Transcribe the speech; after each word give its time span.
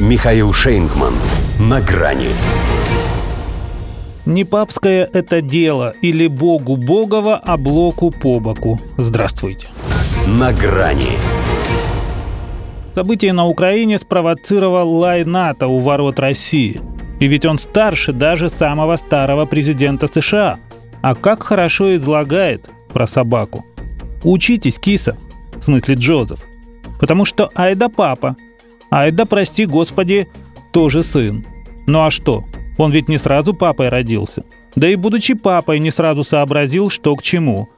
Михаил 0.00 0.54
Шейнгман. 0.54 1.12
На 1.58 1.82
грани. 1.82 2.30
Не 4.24 4.44
папское 4.46 5.06
это 5.12 5.42
дело 5.42 5.92
или 6.00 6.26
богу 6.26 6.78
богова, 6.78 7.36
а 7.36 7.58
блоку 7.58 8.10
по 8.10 8.40
боку. 8.40 8.80
Здравствуйте. 8.96 9.68
На 10.26 10.54
грани. 10.54 11.18
Событие 12.94 13.34
на 13.34 13.46
Украине 13.46 13.98
спровоцировал 13.98 14.90
лай 14.90 15.26
НАТО 15.26 15.66
у 15.66 15.80
ворот 15.80 16.18
России. 16.18 16.80
И 17.20 17.26
ведь 17.26 17.44
он 17.44 17.58
старше 17.58 18.14
даже 18.14 18.48
самого 18.48 18.96
старого 18.96 19.44
президента 19.44 20.08
США. 20.08 20.60
А 21.02 21.14
как 21.14 21.42
хорошо 21.42 21.94
излагает 21.94 22.70
про 22.90 23.06
собаку. 23.06 23.66
Учитесь, 24.24 24.78
киса, 24.78 25.18
в 25.58 25.62
смысле 25.62 25.96
Джозеф. 25.96 26.40
Потому 26.98 27.26
что 27.26 27.50
айда 27.54 27.90
папа, 27.90 28.36
айда, 28.90 29.26
прости 29.26 29.66
господи, 29.66 30.28
тоже 30.72 31.02
сын. 31.02 31.44
Ну 31.86 32.04
а 32.04 32.10
что? 32.10 32.44
Он 32.78 32.90
ведь 32.90 33.08
не 33.08 33.18
сразу 33.18 33.54
папой 33.54 33.88
родился. 33.88 34.44
Да 34.76 34.88
и 34.88 34.94
будучи 34.94 35.34
папой, 35.34 35.78
не 35.80 35.90
сразу 35.90 36.24
сообразил, 36.24 36.90
что 36.90 37.14
к 37.16 37.22
чему. 37.22 37.68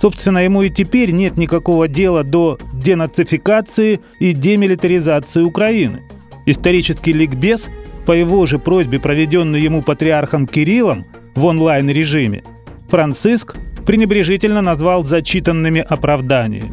Собственно, 0.00 0.38
ему 0.38 0.62
и 0.62 0.70
теперь 0.70 1.12
нет 1.12 1.36
никакого 1.36 1.88
дела 1.88 2.24
до 2.24 2.58
денацификации 2.74 4.00
и 4.18 4.32
демилитаризации 4.32 5.42
Украины. 5.42 6.02
Исторический 6.46 7.12
ликбез, 7.12 7.64
по 8.04 8.12
его 8.12 8.44
же 8.44 8.58
просьбе, 8.58 9.00
проведенный 9.00 9.62
ему 9.62 9.82
патриархом 9.82 10.46
Кириллом 10.46 11.06
в 11.34 11.44
онлайн-режиме, 11.46 12.42
Франциск 12.88 13.56
пренебрежительно 13.86 14.60
назвал 14.60 15.04
зачитанными 15.04 15.80
оправданиями. 15.80 16.72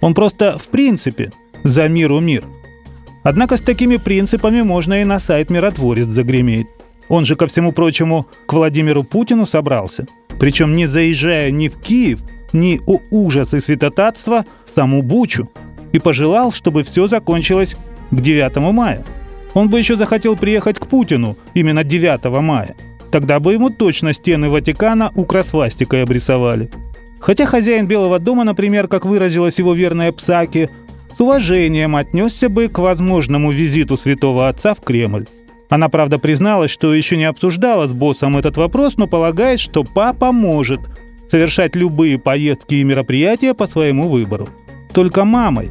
Он 0.00 0.14
просто 0.14 0.56
в 0.56 0.68
принципе 0.68 1.30
за 1.64 1.88
миру 1.88 2.20
мир. 2.20 2.44
Однако 3.28 3.58
с 3.58 3.60
такими 3.60 3.98
принципами 3.98 4.62
можно 4.62 5.02
и 5.02 5.04
на 5.04 5.20
сайт 5.20 5.50
«Миротворец» 5.50 6.06
загреметь. 6.06 6.66
Он 7.10 7.26
же, 7.26 7.36
ко 7.36 7.46
всему 7.46 7.72
прочему, 7.72 8.26
к 8.46 8.54
Владимиру 8.54 9.04
Путину 9.04 9.44
собрался. 9.44 10.06
Причем 10.40 10.74
не 10.74 10.86
заезжая 10.86 11.50
ни 11.50 11.68
в 11.68 11.78
Киев, 11.78 12.20
ни 12.54 12.80
о 12.86 13.00
ужас 13.10 13.52
и 13.52 13.60
святотатство 13.60 14.46
в 14.64 14.74
саму 14.74 15.02
Бучу. 15.02 15.50
И 15.92 15.98
пожелал, 15.98 16.52
чтобы 16.52 16.84
все 16.84 17.06
закончилось 17.06 17.76
к 18.10 18.18
9 18.18 18.56
мая. 18.72 19.04
Он 19.52 19.68
бы 19.68 19.78
еще 19.78 19.96
захотел 19.96 20.34
приехать 20.34 20.78
к 20.78 20.86
Путину 20.86 21.36
именно 21.52 21.84
9 21.84 22.24
мая. 22.40 22.76
Тогда 23.10 23.40
бы 23.40 23.52
ему 23.52 23.68
точно 23.68 24.14
стены 24.14 24.48
Ватикана 24.48 25.12
укросвастикой 25.14 26.04
обрисовали. 26.04 26.70
Хотя 27.20 27.44
хозяин 27.44 27.86
Белого 27.86 28.18
дома, 28.18 28.44
например, 28.44 28.88
как 28.88 29.04
выразилась 29.04 29.58
его 29.58 29.74
верная 29.74 30.12
Псаки, 30.12 30.70
с 31.18 31.20
уважением 31.20 31.96
отнесся 31.96 32.48
бы 32.48 32.68
к 32.68 32.78
возможному 32.78 33.50
визиту 33.50 33.96
святого 33.96 34.48
отца 34.48 34.72
в 34.72 34.80
Кремль. 34.80 35.26
Она, 35.68 35.88
правда, 35.88 36.20
призналась, 36.20 36.70
что 36.70 36.94
еще 36.94 37.16
не 37.16 37.24
обсуждала 37.24 37.88
с 37.88 37.90
боссом 37.90 38.36
этот 38.36 38.56
вопрос, 38.56 38.96
но 38.96 39.08
полагает, 39.08 39.58
что 39.58 39.82
папа 39.82 40.30
может 40.30 40.80
совершать 41.28 41.74
любые 41.74 42.20
поездки 42.20 42.76
и 42.76 42.84
мероприятия 42.84 43.52
по 43.52 43.66
своему 43.66 44.06
выбору. 44.06 44.48
Только 44.92 45.24
мамой, 45.24 45.70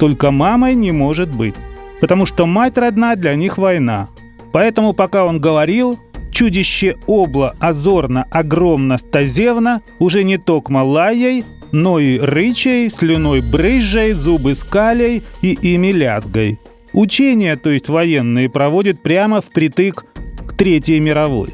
только 0.00 0.32
мамой 0.32 0.74
не 0.74 0.90
может 0.90 1.32
быть, 1.32 1.54
потому 2.00 2.26
что 2.26 2.46
мать 2.46 2.76
родна 2.76 3.14
для 3.14 3.36
них 3.36 3.56
война. 3.56 4.08
Поэтому 4.50 4.94
пока 4.94 5.26
он 5.26 5.40
говорил, 5.40 5.96
Чудище 6.32 6.96
обла 7.06 7.54
озорно, 7.60 8.26
огромно, 8.32 8.98
стазевно, 8.98 9.80
уже 10.00 10.24
не 10.24 10.38
токмо 10.38 10.82
лаей, 10.82 11.44
но 11.72 11.98
и 11.98 12.18
рычей, 12.18 12.90
слюной 12.90 13.40
брызжей, 13.40 14.12
зубы 14.12 14.54
скалей 14.54 15.22
и 15.42 15.52
ими 15.52 15.88
лязгой. 15.88 16.58
Учения, 16.92 17.56
то 17.56 17.70
есть 17.70 17.88
военные, 17.88 18.48
проводит 18.48 19.02
прямо 19.02 19.40
впритык 19.40 20.04
к 20.46 20.52
Третьей 20.54 21.00
мировой. 21.00 21.50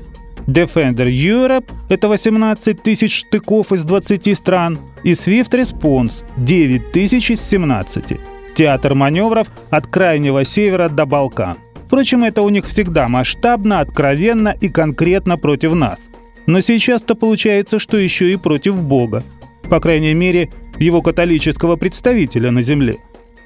Defender 0.46 1.08
Europe– 1.08 1.70
это 1.88 2.08
18 2.08 2.82
тысяч 2.82 3.20
штыков 3.20 3.72
из 3.72 3.82
20 3.84 4.36
стран, 4.36 4.78
и 5.02 5.12
Swift 5.12 5.50
Response– 5.50 6.24
9 6.36 6.92
тысяч 6.92 7.30
из 7.30 7.40
17. 7.40 8.18
Театр 8.54 8.94
маневров 8.94 9.48
от 9.70 9.86
Крайнего 9.86 10.44
Севера 10.44 10.88
до 10.88 11.06
Балкан. 11.06 11.56
Впрочем, 11.86 12.24
это 12.24 12.42
у 12.42 12.48
них 12.48 12.66
всегда 12.66 13.08
масштабно, 13.08 13.80
откровенно 13.80 14.54
и 14.60 14.68
конкретно 14.68 15.38
против 15.38 15.74
нас. 15.74 15.98
Но 16.46 16.60
сейчас-то 16.60 17.14
получается, 17.14 17.78
что 17.78 17.96
еще 17.96 18.32
и 18.32 18.36
против 18.36 18.82
Бога. 18.82 19.24
По 19.68 19.80
крайней 19.80 20.14
мере, 20.14 20.50
его 20.78 21.02
католического 21.02 21.76
представителя 21.76 22.50
на 22.50 22.62
земле. 22.62 22.96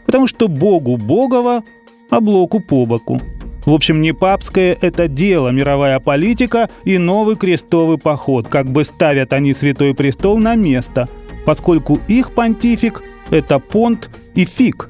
Потому 0.07 0.27
что 0.27 0.49
Богу 0.49 0.97
Богова, 0.97 1.63
а 2.11 2.21
Блоку 2.21 2.61
по 2.61 2.87
боку. 2.87 3.21
В 3.67 3.73
общем, 3.73 4.01
не 4.01 4.13
папское 4.13 4.77
это 4.81 5.09
дело, 5.09 5.51
мировая 5.51 6.01
политика 6.01 6.71
и 6.85 6.97
новый 6.97 7.37
крестовый 7.37 7.99
поход, 7.99 8.49
как 8.49 8.67
бы 8.67 8.85
ставят 8.85 9.33
они 9.35 9.53
Святой 9.53 9.95
Престол 9.95 10.39
на 10.39 10.55
место, 10.55 11.09
поскольку 11.45 12.01
их 12.09 12.33
понтифик– 12.33 13.03
это 13.31 13.59
понт 13.59 14.09
и 14.35 14.47
фиг, 14.47 14.89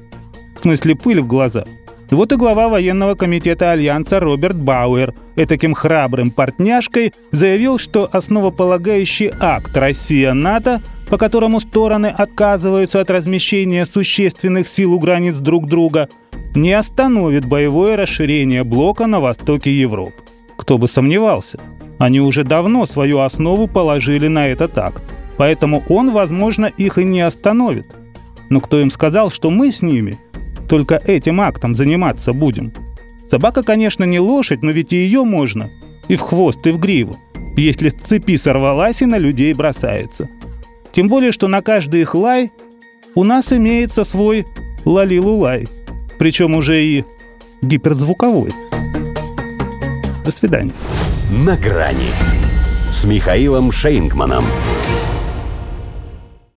в 0.57 0.61
смысле 0.61 0.95
пыль 0.95 1.19
в 1.19 1.27
глаза– 1.27 1.65
вот 2.11 2.31
и 2.31 2.37
глава 2.37 2.69
военного 2.69 3.13
комитета 3.13 3.71
Альянса 3.71 4.19
Роберт 4.19 4.55
Бауэр 4.55 5.13
таким 5.47 5.73
храбрым 5.73 6.31
портняшкой 6.31 7.13
заявил, 7.31 7.77
что 7.77 8.09
основополагающий 8.11 9.31
акт 9.39 9.77
Россия-НАТО, 9.77 10.81
по 11.09 11.17
которому 11.17 11.59
стороны 11.59 12.07
отказываются 12.07 13.01
от 13.01 13.09
размещения 13.09 13.85
существенных 13.85 14.67
сил 14.67 14.93
у 14.93 14.99
границ 14.99 15.35
друг 15.35 15.67
друга, 15.67 16.07
не 16.55 16.73
остановит 16.73 17.45
боевое 17.45 17.95
расширение 17.95 18.63
блока 18.63 19.07
на 19.07 19.19
востоке 19.19 19.71
Европы. 19.71 20.13
Кто 20.57 20.77
бы 20.77 20.87
сомневался. 20.87 21.59
Они 21.97 22.21
уже 22.21 22.43
давно 22.43 22.85
свою 22.85 23.19
основу 23.19 23.67
положили 23.67 24.27
на 24.27 24.47
этот 24.47 24.77
акт. 24.77 25.01
Поэтому 25.37 25.83
он, 25.89 26.11
возможно, 26.11 26.65
их 26.65 26.97
и 26.97 27.03
не 27.03 27.21
остановит. 27.21 27.87
Но 28.49 28.59
кто 28.59 28.79
им 28.79 28.89
сказал, 28.89 29.29
что 29.29 29.49
мы 29.51 29.71
с 29.71 29.81
ними– 29.81 30.17
только 30.69 31.01
этим 31.03 31.41
актом 31.41 31.75
заниматься 31.75 32.31
будем. 32.31 32.71
Собака, 33.29 33.63
конечно, 33.63 34.03
не 34.03 34.19
лошадь, 34.19 34.61
но 34.61 34.69
ведь 34.69 34.93
и 34.93 34.97
ее 34.97 35.23
можно. 35.23 35.69
И 36.07 36.15
в 36.15 36.21
хвост, 36.21 36.65
и 36.67 36.71
в 36.71 36.79
гриву. 36.79 37.17
Если 37.57 37.89
с 37.89 37.93
цепи 37.93 38.37
сорвалась 38.37 39.01
и 39.01 39.05
на 39.05 39.17
людей 39.17 39.53
бросается. 39.53 40.29
Тем 40.91 41.07
более, 41.07 41.31
что 41.31 41.47
на 41.47 41.61
каждый 41.61 42.01
их 42.01 42.15
лай 42.15 42.51
у 43.15 43.23
нас 43.23 43.51
имеется 43.51 44.03
свой 44.03 44.45
лалилулай. 44.85 45.67
Причем 46.17 46.55
уже 46.55 46.83
и 46.83 47.05
гиперзвуковой. 47.61 48.51
До 50.23 50.31
свидания. 50.31 50.73
На 51.31 51.55
грани 51.55 52.11
с 52.91 53.03
Михаилом 53.03 53.71
Шейнгманом. 53.71 54.45